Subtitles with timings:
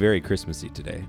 [0.00, 1.04] Very Christmassy today.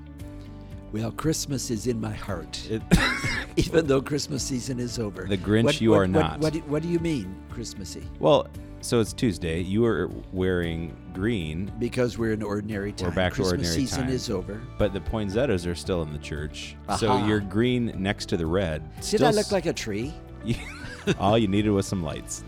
[0.91, 2.81] Well, Christmas is in my heart, It,
[3.55, 5.23] even though Christmas season is over.
[5.23, 6.39] The Grinch What- you what- are not.
[6.41, 8.04] What, do, what do you mean, Christmassy?
[8.19, 8.47] well,
[8.82, 9.61] so it's Tuesday.
[9.61, 13.11] You are wearing green, Because we're in ordinary time.
[13.11, 14.09] We're back to Christmas ordinary season time.
[14.11, 14.59] is over.
[14.77, 16.75] but the poinsettias are still in the church.
[16.99, 18.93] So you're green next to the red.
[18.96, 20.13] Did Still I look like a tree?
[21.18, 22.43] all you needed was some lights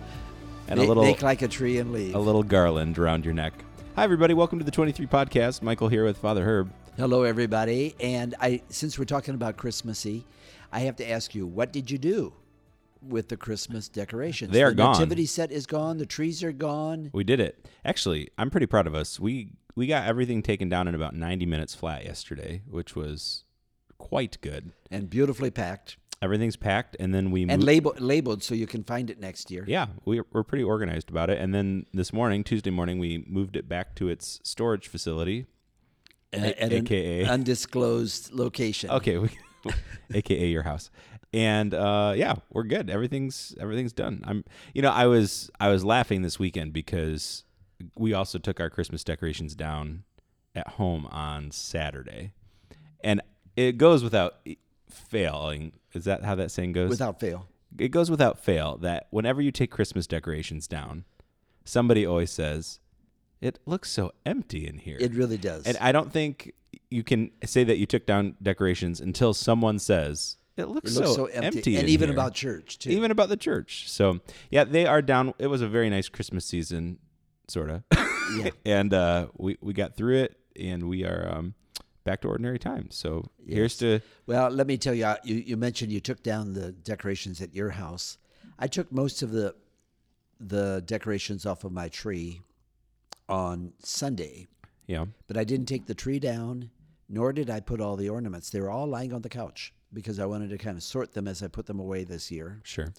[0.68, 2.16] and Ma- a little make like a tree and leave.
[2.16, 3.54] a little garland around your neck.
[3.96, 5.62] Hi everybody, welcome to the 23 podcast.
[5.62, 6.72] Michael here with Father Herb.
[6.98, 7.96] Hello, everybody.
[8.00, 10.26] And I, since we're talking about Christmassy,
[10.72, 12.34] I have to ask you, what did you do
[13.08, 14.52] with the Christmas decorations?
[14.52, 14.94] They are the gone.
[14.94, 15.98] nativity set is gone.
[15.98, 17.12] The trees are gone.
[17.14, 17.68] We did it.
[17.86, 19.20] Actually, I'm pretty proud of us.
[19.20, 23.44] We we got everything taken down in about 90 minutes flat yesterday, which was
[24.00, 24.72] quite good.
[24.92, 28.82] and beautifully packed Everything's packed, and then we and moved- label, labeled so you can
[28.82, 29.66] find it next year.
[29.68, 31.38] Yeah, we, we're pretty organized about it.
[31.38, 35.48] And then this morning, Tuesday morning, we moved it back to its storage facility,
[36.32, 37.26] at an AKA.
[37.26, 38.90] undisclosed location.
[38.90, 39.32] Okay, we,
[40.14, 40.90] aka your house.
[41.34, 42.90] And uh, yeah, we're good.
[42.90, 44.24] Everything's everything's done.
[44.26, 47.44] I'm, you know, I was I was laughing this weekend because
[47.98, 50.04] we also took our Christmas decorations down
[50.56, 52.32] at home on Saturday,
[53.04, 53.22] and
[53.58, 54.36] it goes without
[54.94, 55.74] failing.
[55.94, 56.90] Is that how that saying goes?
[56.90, 57.48] without fail.
[57.78, 61.06] it goes without fail that whenever you take Christmas decorations down,
[61.66, 62.80] somebody always says,
[63.42, 65.66] "It looks so empty in here." It really does.
[65.66, 66.54] and I don't think
[66.90, 71.08] you can say that you took down decorations until someone says, "It it looks, looks
[71.10, 72.92] so, so empty, and in even here." about church too.
[72.92, 74.20] even about the church." So
[74.52, 75.34] yeah, they are down.
[75.40, 77.00] It was a very nice Christmas season,
[77.48, 77.84] sort of,
[78.38, 78.50] Yeah.
[78.66, 81.56] and uh, we we got through it, and we are um,
[82.04, 82.96] back to ordinary times.
[82.96, 85.36] So here's to well, let me tell you, you.
[85.36, 88.18] You mentioned you took down the decorations at your house.
[88.60, 89.56] I took most of the
[90.40, 92.42] the decorations off of my tree
[93.30, 94.48] on Sunday,
[94.88, 95.06] Yeah.
[95.28, 96.70] but I didn't take the tree down,
[97.08, 98.50] nor did I put all the ornaments.
[98.50, 101.28] They were all lying on the couch because I wanted to kind of sort them
[101.28, 102.60] as I put them away this year.
[102.64, 102.94] sure.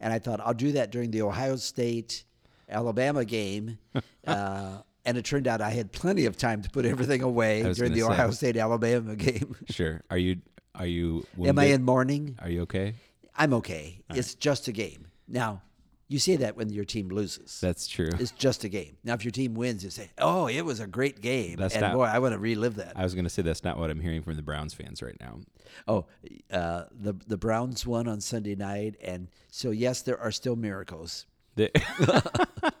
[0.00, 2.24] and I thought I'll do that during the Ohio State
[2.68, 3.78] Alabama game.
[4.26, 7.92] uh, and it turned out I had plenty of time to put everything away during
[7.92, 8.06] the say.
[8.06, 9.56] Ohio State Alabama game.
[9.70, 10.02] Sure.
[10.10, 10.40] Are you
[10.74, 12.36] are you Am I in mourning?
[12.40, 12.94] Are you okay?
[13.36, 14.02] I'm okay.
[14.10, 15.06] it's just a game.
[15.26, 15.62] Now,
[16.08, 17.60] you say that when your team loses.
[17.60, 18.08] That's true.
[18.18, 18.96] it's just a game.
[19.04, 21.82] Now, if your team wins, you say, "Oh, it was a great game," That's and
[21.82, 22.94] not- boy, I want to relive that.
[22.96, 25.16] I was going to say that's not what I'm hearing from the Browns fans right
[25.20, 25.38] now.
[25.86, 26.06] oh,
[26.52, 31.26] uh, the the Browns won on Sunday night, and so yes, there are still miracles.
[31.54, 31.70] The-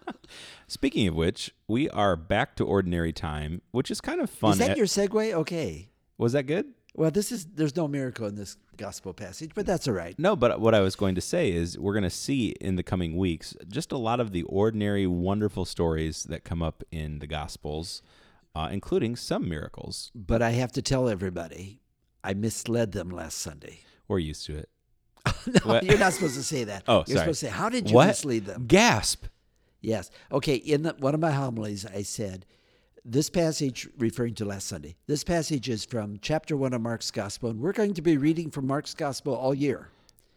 [0.68, 4.52] Speaking of which, we are back to ordinary time, which is kind of fun.
[4.52, 5.32] Is that At- your segue?
[5.32, 5.88] Okay.
[6.18, 6.66] was that good?
[6.94, 10.18] Well, this is there's no miracle in this gospel passage, but that's all right.
[10.18, 12.82] No, but what I was going to say is we're going to see in the
[12.82, 17.28] coming weeks just a lot of the ordinary, wonderful stories that come up in the
[17.28, 18.02] Gospels,
[18.56, 20.10] uh, including some miracles.
[20.16, 21.80] But I have to tell everybody,
[22.24, 23.80] I misled them last Sunday.
[24.08, 24.68] We're used to it.
[25.46, 25.84] No, What?
[25.84, 26.82] you're not supposed to say that.
[26.88, 27.18] Oh, you're sorry.
[27.20, 28.08] supposed to say, "How did you what?
[28.08, 29.24] mislead them?" Gasp!
[29.80, 30.10] Yes.
[30.30, 30.56] Okay.
[30.56, 32.46] In the, one of my homilies, I said,
[33.04, 37.50] this passage, referring to last Sunday, this passage is from chapter one of Mark's Gospel,
[37.50, 39.88] and we're going to be reading from Mark's Gospel all year.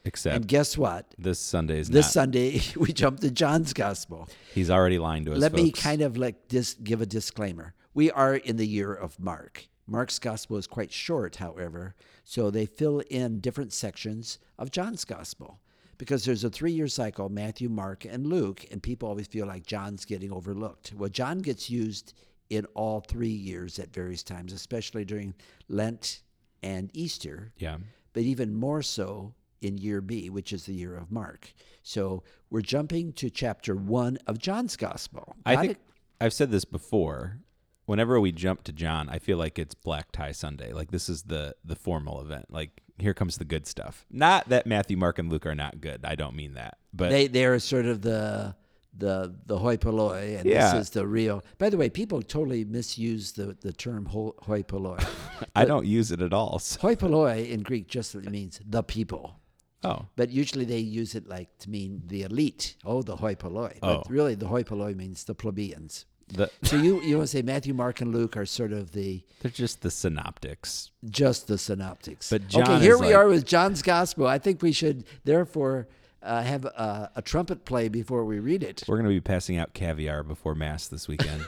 [0.05, 1.13] Except And guess what?
[1.17, 2.11] this Sunday is This not.
[2.13, 4.27] Sunday, we jump to John's Gospel.
[4.53, 5.39] He's already lying to us.
[5.39, 7.73] Let me kind of like dis- give a disclaimer.
[7.93, 9.67] We are in the year of Mark.
[9.85, 11.93] Mark's gospel is quite short, however,
[12.23, 15.59] so they fill in different sections of John's gospel
[16.03, 19.65] because there's a three year cycle Matthew, Mark, and Luke, and people always feel like
[19.65, 20.93] John's getting overlooked.
[20.97, 22.13] Well, John gets used
[22.49, 25.33] in all three years at various times, especially during
[25.69, 26.21] Lent
[26.61, 27.77] and Easter Yeah.
[28.11, 31.53] but even more so in year B, which is the year of Mark.
[31.83, 35.35] So we're jumping to chapter one of John's gospel.
[35.45, 35.77] I think it?
[36.19, 37.39] I've said this before.
[37.85, 40.73] Whenever we jump to John, I feel like it's Black Tie Sunday.
[40.73, 42.45] Like this is the the formal event.
[42.49, 44.06] Like here comes the good stuff.
[44.12, 46.06] Not that Matthew, Mark, and Luke are not good.
[46.06, 46.78] I don't mean that.
[46.94, 48.56] But they they are sort of the
[48.95, 50.72] the the hoi polloi, and Yeah.
[50.74, 51.44] this is the real.
[51.57, 55.04] By the way, people totally misuse the the term ho- hoi polloi.
[55.56, 56.60] I don't use it at all.
[56.60, 59.40] so- hoi polloi in Greek just means the people.
[59.86, 62.78] Oh, But usually they use it like to mean the elite.
[62.86, 63.80] Oh, the hoi polloi.
[63.81, 63.98] Oh.
[63.98, 66.06] But really, the hoi polloi means the plebeians.
[66.29, 69.23] The, So you you want to say Matthew, Mark, and Luke are sort of the
[69.41, 70.91] they're just the synoptics.
[71.09, 72.29] just the synoptics.
[72.29, 74.27] But John okay, here we like- are with John's gospel.
[74.27, 75.87] I think we should therefore
[76.21, 78.83] uh, have a, a trumpet play before we read it.
[78.87, 81.43] We're going to be passing out caviar before mass this weekend.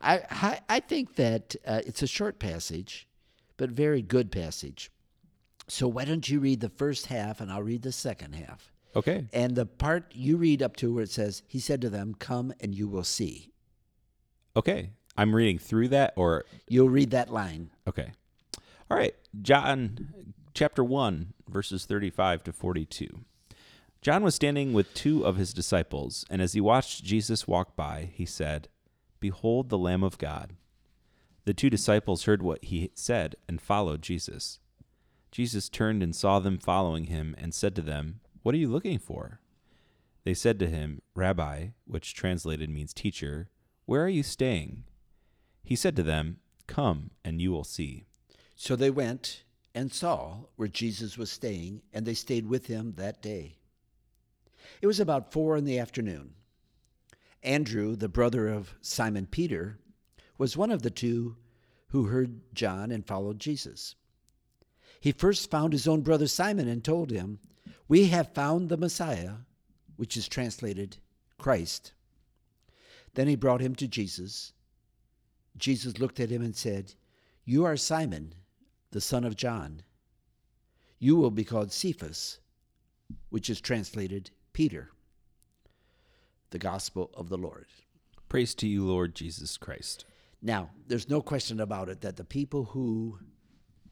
[0.00, 3.06] I, I I think that uh, it's a short passage,
[3.56, 4.90] but very good passage.
[5.68, 8.70] So why don't you read the first half and I'll read the second half.
[8.96, 9.26] Okay.
[9.32, 12.52] And the part you read up to where it says, He said to them, Come
[12.60, 13.52] and you will see.
[14.56, 14.90] Okay.
[15.16, 17.70] I'm reading through that, or You'll read that line.
[17.88, 18.12] okay.
[18.90, 20.08] All right, John
[20.52, 23.20] chapter one, verses thirty-five to forty-two.
[24.02, 28.10] John was standing with two of his disciples, and as he watched Jesus walk by,
[28.12, 28.68] he said,
[29.20, 30.52] "Behold the Lamb of God."
[31.44, 34.58] The two disciples heard what he said and followed Jesus.
[35.30, 38.98] Jesus turned and saw them following him and said to them, What are you looking
[38.98, 39.40] for?
[40.24, 43.48] They said to him, Rabbi, which translated means teacher,
[43.86, 44.84] where are you staying?
[45.62, 48.04] He said to them, Come and you will see.
[48.54, 49.44] So they went
[49.74, 53.56] and saw where Jesus was staying, and they stayed with him that day.
[54.82, 56.34] It was about four in the afternoon.
[57.42, 59.78] Andrew, the brother of Simon Peter,
[60.36, 61.36] was one of the two
[61.88, 63.94] who heard John and followed Jesus.
[65.00, 67.38] He first found his own brother Simon and told him,
[67.88, 69.34] We have found the Messiah,
[69.96, 70.96] which is translated
[71.38, 71.92] Christ.
[73.14, 74.52] Then he brought him to Jesus.
[75.56, 76.94] Jesus looked at him and said,
[77.44, 78.34] You are Simon,
[78.90, 79.82] the son of John.
[80.98, 82.38] You will be called Cephas,
[83.28, 84.90] which is translated Peter.
[86.50, 87.66] The Gospel of the Lord.
[88.28, 90.04] Praise to you, Lord Jesus Christ.
[90.40, 93.18] Now, there's no question about it that the people who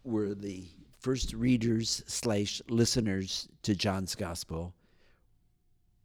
[0.05, 0.69] were the
[1.03, 4.73] first readers slash listeners to John's Gospel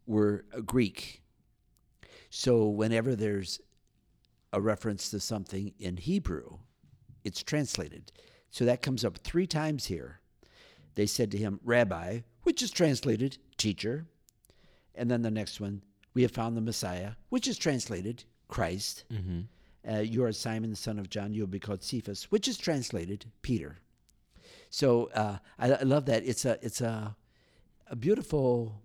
[0.08, 1.22] were Greek.
[2.30, 3.62] So whenever there's
[4.52, 6.58] a reference to something in Hebrew,
[7.24, 8.12] it's translated.
[8.50, 10.20] So that comes up three times here.
[10.96, 14.08] They said to him, Rabbi, which is translated teacher.
[14.96, 15.84] And then the next one,
[16.16, 19.04] we have found the Messiah, which is translated Christ.
[19.90, 21.34] Uh, you are Simon, the son of John.
[21.34, 23.78] You will be called Cephas, which is translated Peter.
[24.70, 26.26] So uh, I, I love that.
[26.26, 27.16] It's a it's a
[27.88, 28.82] a beautiful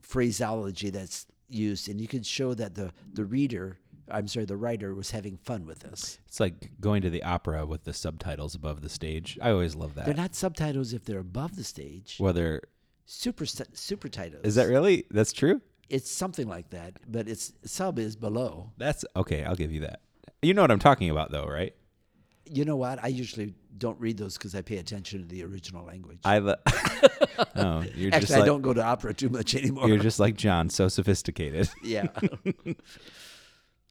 [0.00, 3.78] phraseology that's used, and you can show that the the reader,
[4.10, 6.18] I'm sorry, the writer was having fun with this.
[6.28, 9.38] It's like going to the opera with the subtitles above the stage.
[9.42, 10.06] I always love that.
[10.06, 12.16] They're not subtitles if they're above the stage.
[12.18, 12.62] Whether
[13.06, 14.44] Super super titles.
[14.44, 15.60] is that really that's true?
[15.88, 18.70] It's something like that, but it's sub is below.
[18.78, 19.42] That's okay.
[19.42, 20.02] I'll give you that.
[20.42, 21.74] You know what I'm talking about, though, right?
[22.52, 23.02] You know what?
[23.02, 26.18] I usually don't read those because I pay attention to the original language.
[26.24, 26.38] I.
[26.38, 26.58] Le-
[27.56, 29.86] oh, you're Actually, just I don't go to opera too much anymore.
[29.88, 31.68] you're just like John, so sophisticated.
[31.82, 32.08] yeah.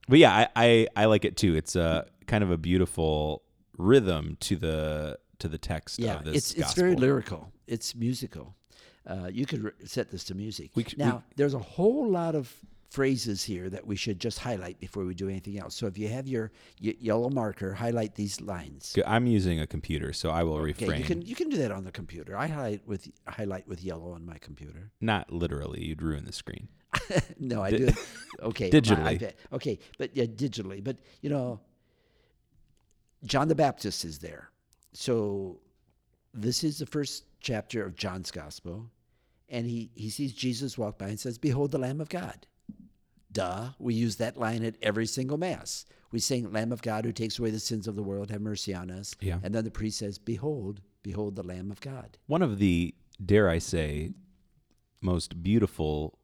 [0.08, 1.56] But yeah, I, I I like it too.
[1.56, 3.44] It's a kind of a beautiful
[3.78, 7.52] rhythm to the to the text Yeah, of this it's it's very lyrical.
[7.68, 8.56] It's musical.
[9.06, 10.72] Uh, you could re- set this to music.
[10.76, 12.52] We c- we- now, there's a whole lot of
[12.90, 15.76] phrases here that we should just highlight before we do anything else.
[15.76, 16.52] So if you have your
[16.82, 18.98] y- yellow marker, highlight these lines.
[19.06, 21.00] I'm using a computer, so I will Okay, refrain.
[21.00, 22.36] you can you can do that on the computer.
[22.36, 24.92] I highlight with highlight with yellow on my computer.
[25.02, 26.68] Not literally, you'd ruin the screen.
[27.40, 27.90] no, I Di- do.
[28.42, 29.34] Okay, Digitally.
[29.54, 30.84] Okay, but yeah, digitally.
[30.84, 31.60] But you know,
[33.24, 34.50] John the Baptist is there.
[34.94, 35.60] So
[36.34, 38.90] this is the first chapter of John's Gospel,
[39.50, 42.48] and he he sees Jesus walk by and says, "Behold, the Lamb of God."
[43.32, 43.70] Duh.
[43.80, 45.86] We use that line at every single mass.
[46.12, 48.74] We sing, "Lamb of God, who takes away the sins of the world, have mercy
[48.74, 49.40] on us." Yeah.
[49.44, 53.48] And then the priest says, "Behold, behold, the Lamb of God." One of the, dare
[53.50, 54.14] I say,
[55.02, 56.18] most beautiful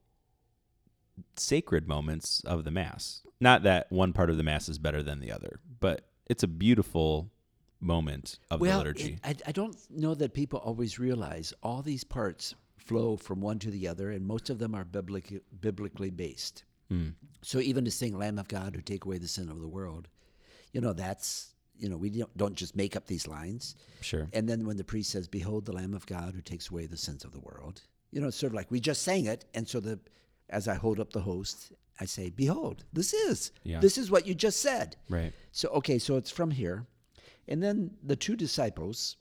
[1.35, 3.21] sacred moments of the Mass.
[3.39, 6.47] Not that one part of the Mass is better than the other, but it's a
[6.47, 7.31] beautiful
[7.79, 9.13] moment of well, the liturgy.
[9.24, 13.59] it- I, I don't know that people always realize all these parts flow from one
[13.59, 16.63] to the other, and most of them are biblic, biblically based.
[16.89, 17.09] Hmm.
[17.41, 20.07] So even to sing "Lamb of God, who take away the sin of the world,"
[20.71, 23.75] you know that's you know we don't, don't just make up these lines.
[24.01, 24.27] Sure.
[24.33, 26.97] And then when the priest says, "Behold, the Lamb of God, who takes away the
[26.97, 29.67] sins of the world," you know, it's sort of like we just sang it, and
[29.67, 29.99] so the
[30.49, 33.79] as I hold up the host, I say, "Behold, this is Yeah.
[33.79, 35.33] this is what you just said." Right.
[35.51, 36.85] So, okay, so it's from here.
[37.47, 39.17] And then the two disciples,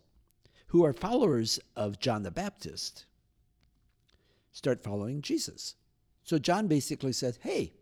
[0.68, 3.06] who are followers of John the Baptist,
[4.52, 5.76] start following Jesus.
[6.24, 7.72] So John basically says, Hey,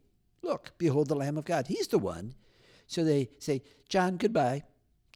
[0.42, 1.68] look, behold the Lamb of God.
[1.68, 2.34] He's the one.
[2.86, 4.64] So they say, John, goodbye.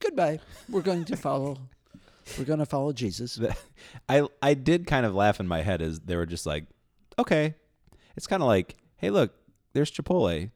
[0.00, 0.38] Goodbye.
[0.68, 1.58] We're going to follow.
[2.38, 3.38] We're going to follow Jesus.
[4.08, 6.64] I I did kind of laugh in my head as they were just like,
[7.18, 7.54] okay,
[8.16, 9.34] it's kind of like, hey, look,
[9.74, 10.50] there's Chipotle.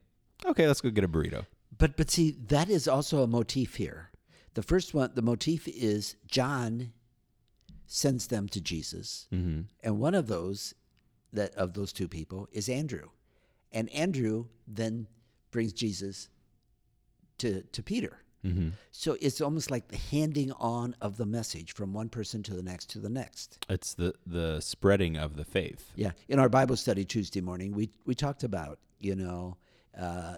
[0.45, 1.45] Okay, let's go get a burrito.
[1.77, 4.09] But but see, that is also a motif here.
[4.53, 6.91] The first one, the motif is John
[7.87, 9.61] sends them to Jesus, Mm-hmm.
[9.83, 10.73] and one of those
[11.33, 13.09] that of those two people is Andrew,
[13.71, 15.07] and Andrew then
[15.51, 16.29] brings Jesus
[17.39, 18.19] to to Peter.
[18.45, 18.69] Mm-hmm.
[18.91, 22.63] So it's almost like the handing on of the message from one person to the
[22.63, 23.65] next to the next.
[23.69, 25.91] It's the the spreading of the faith.
[25.95, 26.11] Yeah.
[26.27, 29.57] In our Bible study Tuesday morning, we we talked about you know
[29.99, 30.37] uh,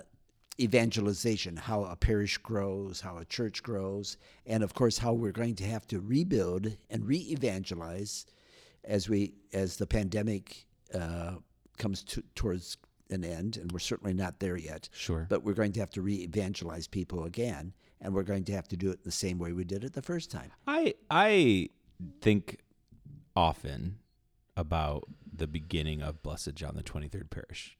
[0.60, 5.56] evangelization, how a parish grows, how a church grows, and of course how we're going
[5.56, 8.26] to have to rebuild and re-evangelize
[8.84, 11.36] as we as the pandemic uh,
[11.78, 12.78] comes to, towards
[13.10, 14.90] an end, and we're certainly not there yet.
[14.92, 15.26] Sure.
[15.30, 18.78] But we're going to have to re-evangelize people again, and we're going to have to
[18.78, 20.52] do it the same way we did it the first time.
[20.68, 21.70] I I
[22.22, 22.60] think
[23.36, 24.00] often
[24.56, 27.78] about the beginning of Blessed John the Twenty Third Parish.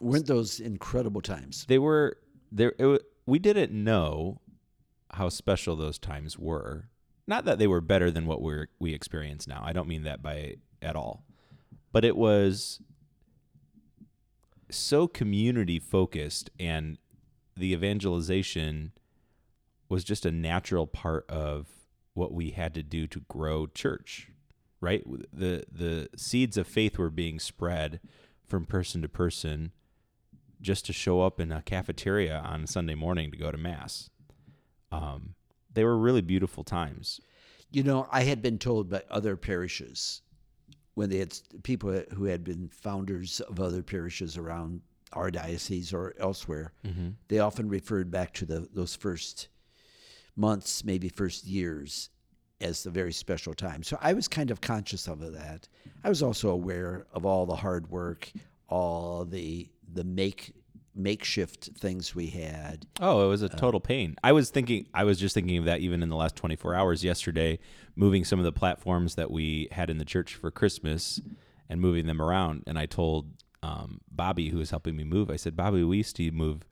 [0.00, 1.64] Weren't those incredible times?
[1.68, 2.18] They were
[2.52, 2.72] there.
[2.78, 4.40] It, we didn't know
[5.10, 6.88] how special those times were.
[7.26, 9.62] Not that they were better than what we're we experience now.
[9.64, 11.24] I don't mean that by at all.
[11.92, 12.80] But it was
[14.70, 16.98] so community focused and
[17.56, 18.92] the evangelization
[19.88, 21.66] was just a natural part of
[22.12, 24.28] what we had to do to grow church
[24.80, 25.02] right?
[25.32, 28.00] The the seeds of faith were being spread
[28.46, 29.72] from person to person
[30.60, 34.10] just to show up in a cafeteria on Sunday morning to go to mass.
[34.90, 35.34] Um,
[35.72, 37.20] they were really beautiful times.
[37.70, 40.22] You know, I had been told by other parishes
[40.98, 44.80] when they had people who had been founders of other parishes around
[45.12, 47.10] our diocese or elsewhere, mm-hmm.
[47.28, 49.46] they often referred back to the, those first
[50.34, 52.10] months, maybe first years,
[52.60, 53.84] as the very special time.
[53.84, 55.68] So I was kind of conscious of that.
[56.02, 58.32] I was also aware of all the hard work,
[58.68, 60.52] all the the make
[60.98, 62.86] makeshift things we had.
[63.00, 64.16] Oh, it was a total pain.
[64.22, 67.04] I was thinking, I was just thinking of that even in the last 24 hours
[67.04, 67.58] yesterday,
[67.96, 71.20] moving some of the platforms that we had in the church for Christmas
[71.68, 72.64] and moving them around.
[72.66, 73.30] And I told
[73.62, 76.66] um, Bobby, who was helping me move, I said, Bobby, we used to move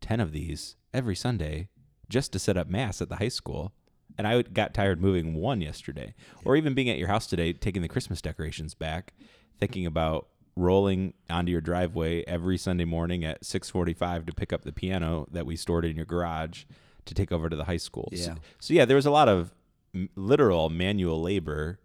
[0.00, 1.68] 10 of these every Sunday
[2.08, 3.72] just to set up Mass at the high school.
[4.18, 6.14] And I got tired moving one yesterday.
[6.44, 9.14] Or even being at your house today, taking the Christmas decorations back,
[9.58, 14.72] thinking about rolling onto your driveway every Sunday morning at 6:45 to pick up the
[14.72, 16.64] piano that we stored in your garage
[17.06, 18.08] to take over to the high school.
[18.14, 18.34] So- Yeah.
[18.60, 19.52] So, yeah, there was a lot of
[19.94, 21.78] m- literal manual labor,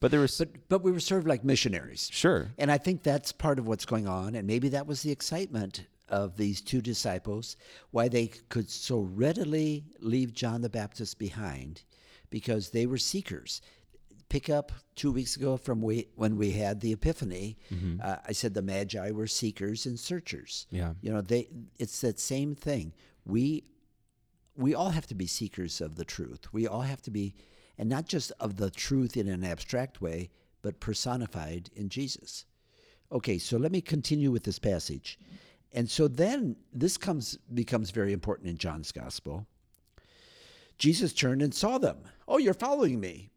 [0.00, 2.08] but there was But but we were sort of like missionaries.
[2.12, 2.52] sure.
[2.58, 4.34] And I think that's part of what's going on.
[4.34, 7.56] And maybe that was the excitement of these two disciples,
[7.90, 11.82] why they could so readily leave John the Baptist behind,
[12.30, 13.60] because they were seekers.
[14.28, 17.56] Pick up two weeks ago from we, when we had the Epiphany,
[18.02, 20.66] uh, I said the Magi were seekers and searchers.
[20.70, 20.94] Yeah.
[21.00, 22.92] You know, they it's that same thing.
[23.24, 23.64] We
[24.56, 26.52] we all have to be seekers of the truth.
[26.52, 27.34] We all have to be,
[27.78, 30.30] and not just of the truth in an abstract way,
[30.62, 32.46] but personified in Jesus.
[33.12, 35.18] Okay, so let me continue with this passage.
[35.72, 39.46] And so then this comes becomes very important in John's gospel.
[40.78, 41.98] Jesus turned and saw them.
[42.26, 43.30] Oh, you're following me.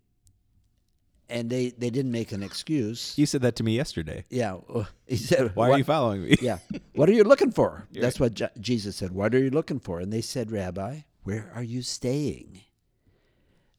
[1.30, 3.14] And they, they didn't make an excuse.
[3.16, 4.26] You said that to me yesterday.
[4.30, 4.58] Yeah.
[4.74, 6.36] uh, He said, Why are you following me?
[6.42, 6.58] yeah.
[6.96, 7.88] What are you looking for?
[7.94, 9.12] That's what Je- Jesus said.
[9.12, 10.00] What are you looking for?
[10.00, 12.62] And they said, Rabbi, where are you staying?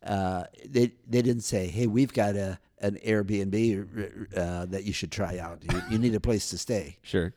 [0.02, 5.12] Uh, they they didn't say, hey, we've got a an Airbnb uh, that you should
[5.12, 5.62] try out.
[5.70, 6.96] You, you need a place to stay.
[7.02, 7.34] Sure.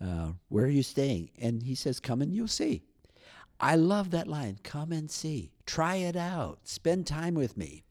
[0.00, 1.30] Uh, where are you staying?
[1.40, 2.82] And he says, come and you'll see.
[3.60, 4.58] I love that line.
[4.64, 5.52] Come and see.
[5.66, 6.58] Try it out.
[6.64, 7.84] Spend time with me.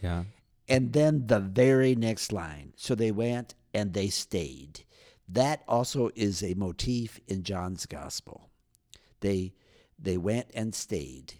[0.00, 0.24] Yeah.
[0.68, 2.72] And then the very next line.
[2.76, 4.84] So they went and they stayed.
[5.28, 8.50] That also is a motif in John's gospel.
[9.20, 9.54] They
[9.98, 11.34] they went and stayed.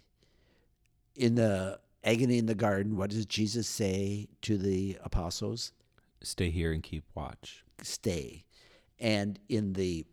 [1.15, 5.73] In the agony in the garden, what does Jesus say to the apostles?
[6.23, 7.65] Stay here and keep watch.
[7.83, 8.45] Stay.
[8.99, 10.07] And in the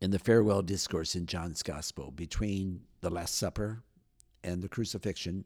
[0.00, 3.82] in the farewell discourse in John's gospel between the last supper
[4.42, 5.44] and the crucifixion,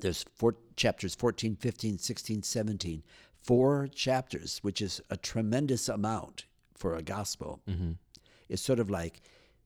[0.00, 3.02] there's four chapters 14 15 16 17
[3.42, 6.44] four chapters which is a tremendous amount
[6.76, 7.60] for a gospel.
[8.48, 9.20] It's sort of like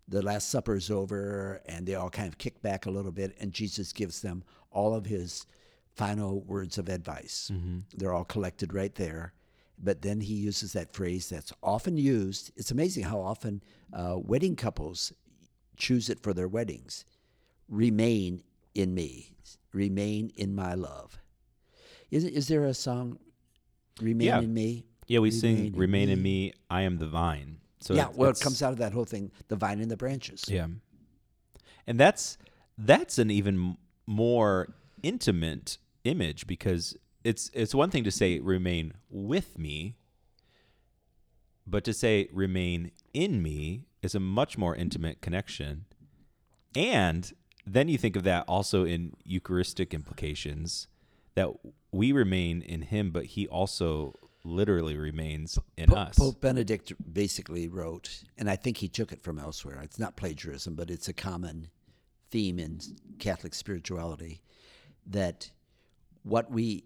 [0.09, 3.37] the last supper is over and they all kind of kick back a little bit
[3.41, 5.47] and jesus gives them all of his
[5.95, 7.51] final words of advice.
[7.97, 9.35] They're all collected right there.
[9.79, 12.53] But then he uses that phrase that's often used.
[12.57, 13.63] It's amazing how often
[13.93, 15.13] uh, wedding couples
[15.77, 17.05] choose it for their weddings.
[17.69, 18.43] Remain
[18.75, 19.33] in me,
[19.73, 21.19] remain in my love.
[22.11, 23.19] Is, is there a song,
[24.01, 24.41] Remain Yeah.
[24.41, 24.85] in Me?
[25.07, 28.31] Yeah, we sing Remain in "Remain in Me, I am the vine." So yeah, well,
[28.31, 30.45] it comes out of that whole thing the vine and the branches.
[30.49, 30.69] Yeah,
[31.87, 32.39] and that's
[32.79, 33.77] that's an even
[34.07, 39.97] more intimate image because it's it's one thing to say "remain with me,"
[41.67, 45.85] but to say "remain in me" is a much more intimate connection.
[46.75, 47.33] And
[47.67, 50.89] then you think of that also in Eucharistic implications
[51.35, 51.49] that
[51.91, 54.15] we remain in Him, but He also
[54.45, 56.19] literally remains in Po- us.
[56.19, 59.81] Pope Benedict basically wrote, and I think he took it from elsewhere.
[59.83, 61.69] It's not plagiarism, but it's a common
[62.31, 62.81] theme in
[63.19, 64.43] Catholic spirituality
[65.07, 65.51] that
[66.23, 66.85] what we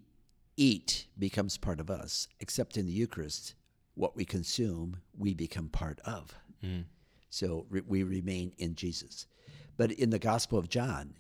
[0.56, 3.54] eat becomes part of us, except in the Eucharist,
[3.95, 6.35] what we consume, we become part of.
[6.64, 6.85] Mm.
[7.30, 9.26] So re- we remain in Jesus.
[9.76, 11.14] But in the Gospel of John,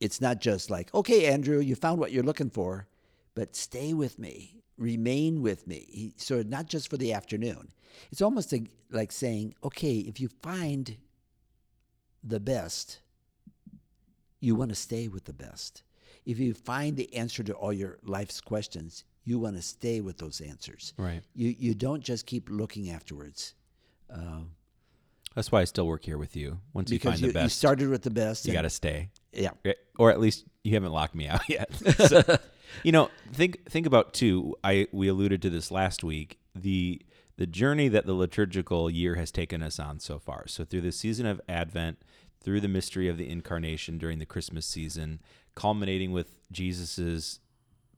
[0.00, 2.86] it's not just like, okay, Andrew, you found what you're looking for,
[3.34, 5.86] but stay with me, remain with me.
[5.88, 7.72] He, so not just for the afternoon.
[8.12, 8.54] It's almost
[8.90, 10.96] like saying, okay, if you find
[12.22, 13.00] the best,
[14.40, 15.82] you want to stay with the best.
[16.24, 20.18] If you find the answer to all your life's questions, you want to stay with
[20.18, 20.94] those answers.
[20.96, 21.22] Right.
[21.34, 23.54] You you don't just keep looking afterwards.
[24.12, 24.40] Uh,
[25.38, 26.58] That's why I still work here with you.
[26.72, 28.44] Once you because find you, the best, you started with the best.
[28.44, 29.10] you and- got to stay.
[29.32, 29.50] yeah.
[29.96, 31.70] Or at least you haven't locked me out yet.
[32.08, 32.38] So,
[32.82, 34.56] you know, think think about too.
[34.64, 36.40] I we alluded to this last week.
[36.56, 37.00] The
[37.36, 40.48] the journey that the liturgical year has taken us on so far.
[40.48, 41.98] So through the season of Advent,
[42.42, 45.20] through the mystery of the incarnation during the Christmas season,
[45.54, 47.38] culminating with Jesus's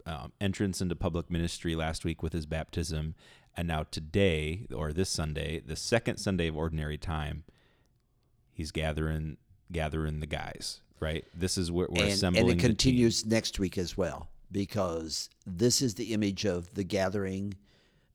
[0.05, 3.15] um, entrance into public ministry last week with his baptism,
[3.57, 7.45] and now today or this Sunday, the second Sunday of Ordinary Time,
[8.53, 9.37] he's gathering
[9.73, 10.81] gathering the guys.
[10.99, 11.25] Right.
[11.35, 12.51] This is where we're and, assembling.
[12.51, 17.55] and it continues next week as well because this is the image of the gathering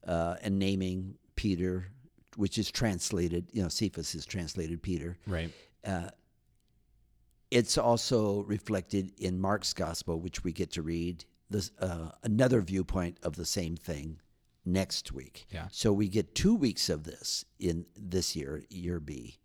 [0.06, 1.88] uh, and naming Peter,
[2.36, 3.48] which is translated.
[3.52, 5.16] You know, Cephas is translated Peter.
[5.26, 5.50] Right.
[7.50, 13.18] It's also reflected in Mark's gospel, which we get to read this uh, another viewpoint
[13.22, 14.18] of the same thing
[14.66, 15.46] next week.
[15.50, 15.68] Yeah.
[15.70, 19.36] So we get two weeks of this in this year, year B.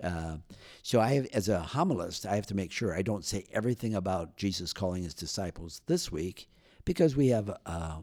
[0.00, 0.36] Uh,
[0.84, 3.96] so I, have, as a homilist, I have to make sure I don't say everything
[3.96, 6.48] about Jesus calling his disciples this week,
[6.84, 7.96] because we have uh,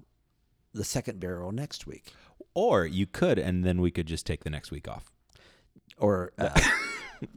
[0.73, 2.11] the second burial next week.
[2.53, 5.09] Or you could, and then we could just take the next week off.
[5.97, 6.59] Or uh,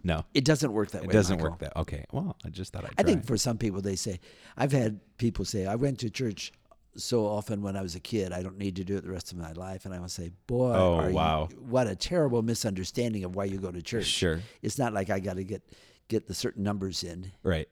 [0.02, 1.10] No, it doesn't work that it way.
[1.10, 1.50] It doesn't Michael.
[1.52, 1.76] work that.
[1.76, 2.04] Okay.
[2.10, 3.12] Well, I just thought I'd I try.
[3.12, 4.18] think for some people, they say,
[4.56, 6.52] I've had people say, I went to church
[6.96, 9.32] so often when I was a kid, I don't need to do it the rest
[9.32, 9.84] of my life.
[9.84, 11.48] And I would say, boy, Oh, are you- wow.
[11.68, 14.06] what a terrible misunderstanding of why you go to church.
[14.06, 14.40] Sure.
[14.62, 15.62] It's not like I got to get
[16.08, 17.32] get the certain numbers in.
[17.42, 17.68] Right.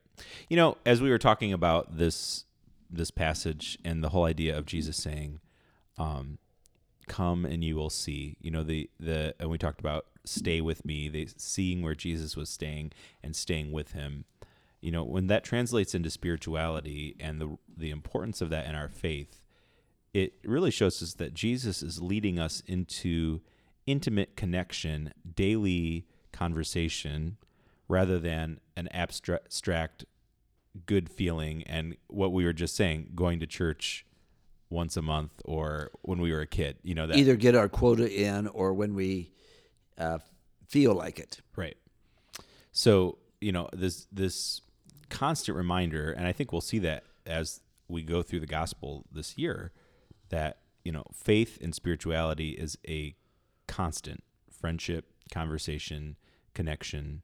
[0.49, 2.45] You know, as we were talking about this
[2.91, 5.41] this passage and the whole idea of Jesus saying,
[5.99, 6.39] um,
[7.07, 10.85] "Come and you will see." You know, the the and we talked about stay with
[10.85, 11.09] me.
[11.09, 14.25] They seeing where Jesus was staying and staying with him.
[14.85, 18.91] You know, when that translates into spirituality and the the importance of that in our
[18.91, 19.41] faith,
[20.13, 23.41] it really shows us that Jesus is leading us into
[23.87, 27.39] intimate connection, daily conversation,
[27.89, 30.05] rather than an abstract,
[30.85, 34.05] good feeling and what we were just saying, going to church
[34.69, 36.77] once a month or when we were a kid.
[36.83, 39.33] You know that Either get our quota in or when we
[39.97, 40.19] uh,
[40.69, 41.41] feel like it.
[41.57, 41.79] Right.
[42.73, 44.61] So, you know, this this
[45.09, 49.37] constant reminder, and I think we'll see that as we go through the gospel this
[49.39, 49.73] year,
[50.31, 53.15] that, you know, faith and spirituality is a
[53.67, 56.17] constant friendship, conversation,
[56.55, 57.23] connection.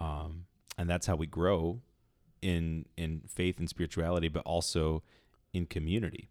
[0.00, 0.46] Um,
[0.78, 1.80] and that's how we grow
[2.42, 5.02] in in faith and spirituality, but also
[5.52, 6.28] in community.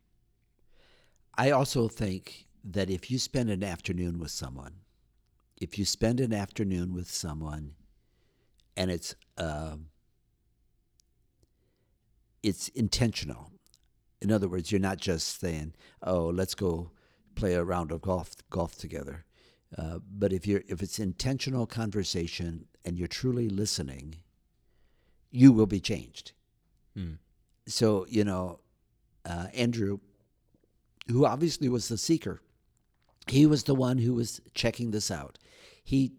[1.36, 4.76] I also think that if you spend an afternoon with someone,
[5.58, 7.74] if you spend an afternoon with someone,
[8.78, 9.88] and it's um
[12.46, 13.52] it's intentional.
[14.22, 16.92] In other words, you're not just saying, "Oh, let's go
[17.36, 19.26] play a round of golf golf together,"
[19.78, 24.18] uh, but if you're if it's intentional conversation and you're truly listening,
[25.32, 26.34] you will be changed.
[27.68, 28.60] So you know,
[29.26, 30.00] uh, Andrew
[31.08, 32.42] who obviously was the seeker.
[33.28, 35.38] He was the one who was checking this out.
[35.84, 36.14] He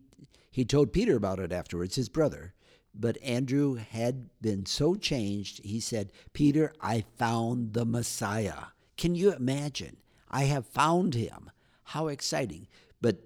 [0.50, 2.54] he told Peter about it afterwards, his brother.
[2.98, 8.66] But Andrew had been so changed, he said, Peter, I found the Messiah.
[8.96, 9.98] Can you imagine?
[10.30, 11.50] I have found him.
[11.84, 12.66] How exciting.
[13.00, 13.18] But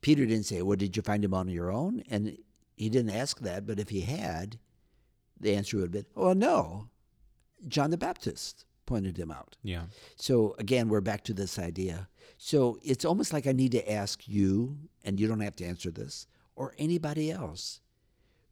[0.00, 2.02] Peter didn't say, Well, did you find him on your own?
[2.08, 2.38] And
[2.76, 4.58] he didn't ask that, but if he had,
[5.40, 6.88] the answer would have been, Well, no.
[7.66, 9.56] John the Baptist pointed him out.
[9.62, 9.84] Yeah.
[10.16, 12.08] So again, we're back to this idea.
[12.38, 15.90] So it's almost like I need to ask you, and you don't have to answer
[15.90, 17.80] this, or anybody else,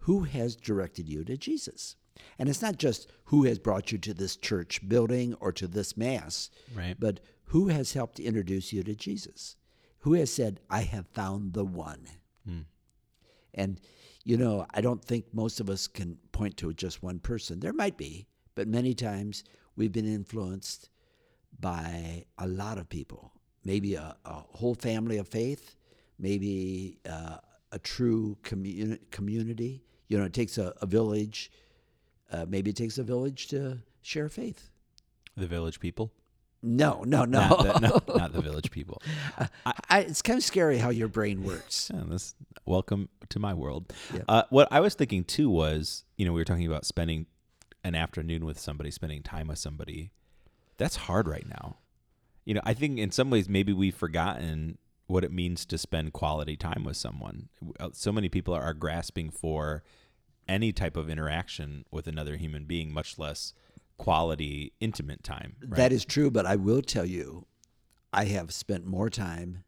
[0.06, 1.96] who has directed you to Jesus?
[2.38, 5.96] And it's not just who has brought you to this church building or to this
[5.96, 6.96] mass, Right.
[6.98, 9.56] but who has helped introduce you to Jesus?
[10.00, 12.06] Who has said, I have found the one?
[13.54, 13.80] And,
[14.24, 17.60] you know, I don't think most of us can point to just one person.
[17.60, 19.44] There might be, but many times
[19.76, 20.90] we've been influenced
[21.58, 23.32] by a lot of people,
[23.64, 25.74] maybe a, a whole family of faith,
[26.18, 27.38] maybe uh,
[27.72, 29.82] a true commu- community.
[30.08, 31.50] You know, it takes a, a village.
[32.30, 34.70] Uh, maybe it takes a village to share faith.
[35.36, 36.12] The village people.
[36.62, 37.48] No, no, no.
[37.48, 39.00] Not, the, no, not the village people.
[39.88, 41.90] I, it's kind of scary how your brain works.
[41.92, 43.92] Yeah, this, welcome to my world.
[44.12, 44.22] Yeah.
[44.28, 47.26] Uh, what I was thinking too was, you know, we were talking about spending
[47.84, 50.10] an afternoon with somebody, spending time with somebody.
[50.76, 51.76] That's hard right now.
[52.44, 56.12] You know, I think in some ways maybe we've forgotten what it means to spend
[56.12, 57.48] quality time with someone.
[57.78, 59.82] Uh, So many people are grasping for
[60.48, 63.52] any type of interaction with another human being, much less
[63.98, 65.56] quality, intimate time.
[65.66, 65.76] Right?
[65.76, 67.46] That is true, but I will tell you,
[68.12, 69.64] I have spent more time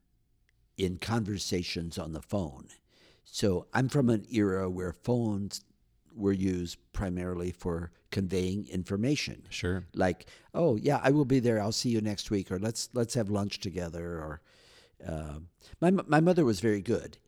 [0.77, 2.68] in conversations on the phone.
[3.24, 5.62] So I'm from an era where phones
[6.14, 9.44] were used primarily for conveying information.
[9.51, 9.85] sure.
[9.94, 11.61] Like, oh yeah, I will be there.
[11.61, 14.05] I'll see you next week, or let's let's have lunch together.
[14.18, 14.40] Or
[15.06, 15.48] um
[15.80, 17.18] my my mother was very good.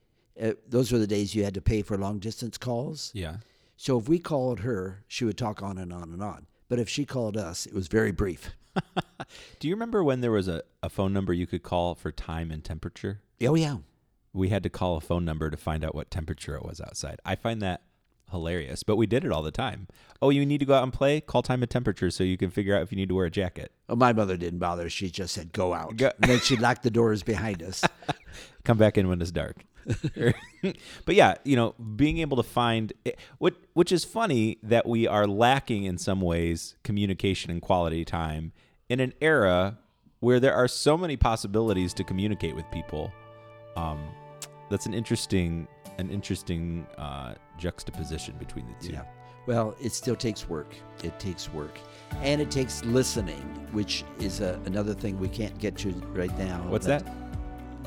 [0.40, 3.11] Uh, those were the days you had to pay for long distance calls.
[3.14, 3.37] Yeah.
[3.76, 6.46] So if we called her, she would talk on and on and on.
[6.68, 8.50] But if she called us, it was very brief.
[9.59, 12.50] Do you remember when there was a, a phone number you could call for time
[12.50, 13.20] and temperature?
[13.42, 13.78] Oh yeah.
[14.33, 17.18] we had to call a phone number to find out what temperature it was outside.
[17.24, 17.83] I find that
[18.31, 19.87] hilarious, but we did it all the time.
[20.23, 21.21] Oh, you need to go out and play?
[21.21, 23.31] Call time and temperature so you can figure out if you need to wear a
[23.31, 23.73] jacket.
[23.88, 24.88] Well, my mother didn't bother.
[24.90, 27.85] She just said, "Go out," Go- and then she locked the doors behind us.
[28.64, 29.64] Come back in when it's dark.
[31.05, 35.07] but yeah, you know, being able to find it, what which is funny that we
[35.07, 38.53] are lacking in some ways communication and quality time
[38.88, 39.79] in an era
[40.21, 43.11] where there are so many possibilities to communicate with people.
[43.77, 44.05] Um,
[44.71, 45.66] that's an interesting
[46.00, 48.92] an interesting uh, juxtaposition between the two.
[48.94, 49.02] Yeah.
[49.46, 50.74] Well, it still takes work.
[51.02, 51.78] It takes work,
[52.22, 56.64] and it takes listening, which is a, another thing we can't get to right now.
[56.68, 57.04] What's that?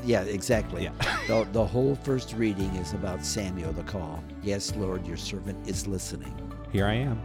[0.04, 0.84] Yeah, exactly.
[0.84, 0.92] Yeah.
[1.28, 4.22] the, the whole first reading is about Samuel the call.
[4.42, 6.34] Yes, Lord, your servant is listening.
[6.72, 7.22] Here I am.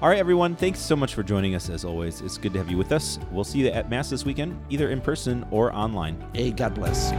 [0.00, 0.54] All right, everyone.
[0.54, 2.20] Thanks so much for joining us as always.
[2.20, 3.18] It's good to have you with us.
[3.32, 6.24] We'll see you at Mass this weekend, either in person or online.
[6.34, 7.10] Hey, God bless.